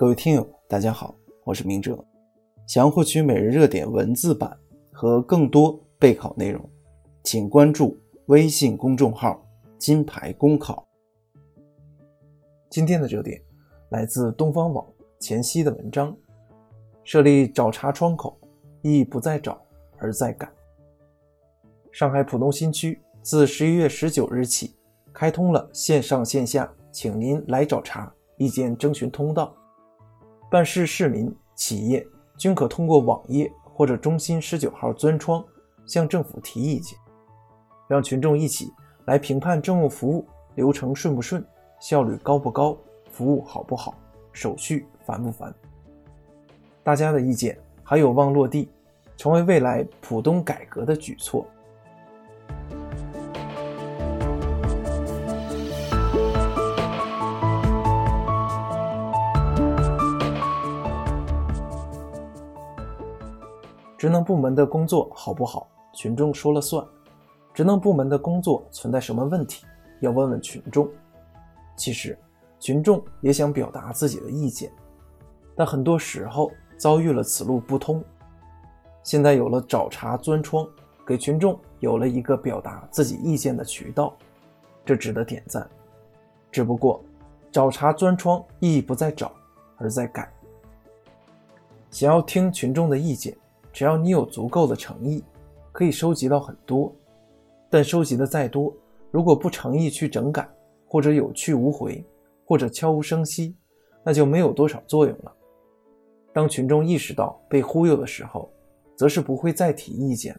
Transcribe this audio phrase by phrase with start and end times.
[0.00, 2.02] 各位听友，大家好，我是明哲。
[2.66, 4.58] 想要获取每日热点文字版
[4.90, 6.66] 和更多备考内容，
[7.22, 9.46] 请关注微信公众号
[9.76, 10.88] “金牌公考”。
[12.70, 13.42] 今天的热点
[13.90, 16.16] 来自东方网前夕的文章：
[17.04, 18.40] 设立找茬窗口，
[18.80, 19.60] 意义不在找，
[19.98, 20.50] 而在改。
[21.92, 24.74] 上海浦东新区自十一月十九日起，
[25.12, 29.54] 开通了线上线下，请您来找茬意见征询通道。
[30.50, 32.04] 办事市民、企业
[32.36, 35.44] 均可通过网页或者中心十九号钻窗
[35.86, 36.98] 向政府提意见，
[37.86, 38.72] 让群众一起
[39.04, 41.44] 来评判政务服务流程顺不顺、
[41.78, 42.76] 效率高不高、
[43.12, 43.94] 服务好不好、
[44.32, 45.54] 手续繁不繁。
[46.82, 48.68] 大家的意见还有望落地，
[49.16, 51.46] 成为未来浦东改革的举措。
[64.00, 66.82] 职能部门的工作好不好，群众说了算；
[67.52, 69.66] 职能部门的工作存在什么问题，
[70.00, 70.88] 要问问群众。
[71.76, 72.18] 其实，
[72.58, 74.72] 群众也想表达自己的意见，
[75.54, 78.02] 但很多时候遭遇了此路不通。
[79.02, 80.66] 现在有了找茬钻窗，
[81.06, 84.16] 给群众有了一个表达自己意见的渠道，
[84.82, 85.68] 这值得点赞。
[86.50, 87.04] 只不过，
[87.52, 89.30] 找茬钻窗意义不在找，
[89.76, 90.32] 而在改。
[91.90, 93.36] 想要听群众的意见。
[93.72, 95.22] 只要你有足够的诚意，
[95.72, 96.94] 可以收集到很多。
[97.68, 98.74] 但收集的再多，
[99.10, 100.48] 如果不诚意去整改，
[100.86, 102.04] 或者有去无回，
[102.44, 103.56] 或者悄无声息，
[104.02, 105.32] 那就没有多少作用了。
[106.32, 108.50] 当群众意识到被忽悠的时候，
[108.96, 110.38] 则是不会再提意见。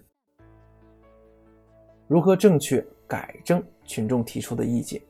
[2.07, 5.01] 如何正确改正群众提出的意见？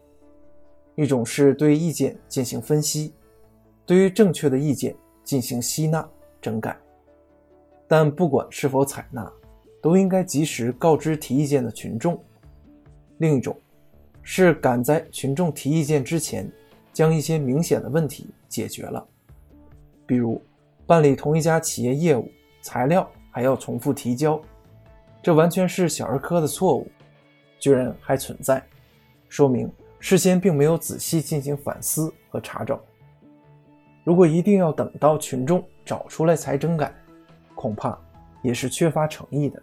[0.95, 3.13] 一种是对意见进行分析，
[3.85, 6.07] 对于正确的意见进行吸纳
[6.39, 6.77] 整改。
[7.91, 9.29] 但不管是否采纳，
[9.81, 12.17] 都应该及时告知提意见的群众。
[13.17, 13.53] 另一种
[14.21, 16.49] 是赶在群众提意见之前，
[16.93, 19.05] 将一些明显的问题解决了。
[20.05, 20.41] 比如
[20.87, 22.31] 办理同一家企业业务，
[22.61, 24.41] 材料还要重复提交，
[25.21, 26.89] 这完全是小儿科的错误，
[27.59, 28.65] 居然还存在，
[29.27, 29.69] 说明
[29.99, 32.79] 事先并没有仔细进行反思和查找。
[34.05, 36.89] 如果一定要等到群众找出来才整改，
[37.61, 37.95] 恐怕
[38.41, 39.61] 也是缺乏诚意的。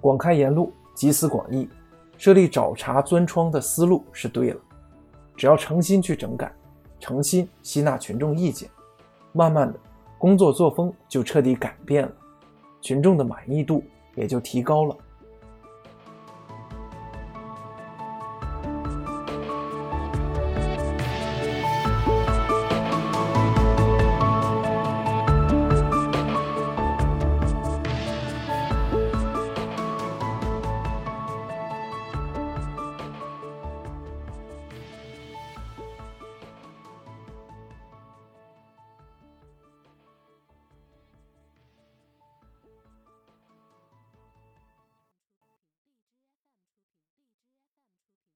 [0.00, 1.68] 广开言路，集思广益，
[2.16, 4.60] 设立找茬钻窗的思路是对了。
[5.36, 6.50] 只要诚心去整改，
[6.98, 8.70] 诚心吸纳群众意见，
[9.32, 9.78] 慢慢的
[10.16, 12.12] 工作作风就彻底改变了，
[12.80, 13.84] 群众的满意度
[14.14, 14.96] 也就提高了。